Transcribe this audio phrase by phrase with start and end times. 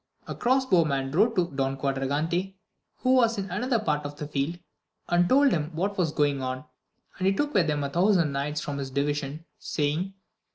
[0.25, 2.55] A cross bowman rode to Don Quadragante,
[3.01, 4.57] who was in another part of the field,
[5.09, 6.65] and told him what was going on;
[7.19, 10.15] and he took with him a thousand knights from his division, saying.